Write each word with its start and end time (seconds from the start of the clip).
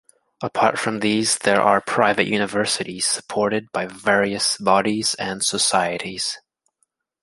Apart 0.41 0.79
from 0.79 0.99
these 0.99 1.37
there 1.37 1.61
are 1.61 1.79
private 1.79 2.25
universities 2.25 3.05
supported 3.05 3.71
by 3.71 3.85
various 3.85 4.57
bodies 4.57 5.13
and 5.19 5.43
societies. 5.43 6.39